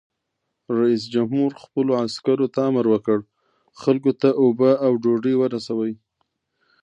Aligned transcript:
رئیس 0.79 1.03
جمهور 1.13 1.51
خپلو 1.63 1.91
عسکرو 2.03 2.47
ته 2.53 2.59
امر 2.69 2.85
وکړ؛ 2.93 3.19
خلکو 3.81 4.11
ته 4.21 4.29
اوبه 4.43 4.71
او 4.85 4.91
ډوډۍ 5.03 5.35
ورسوئ! 5.37 5.93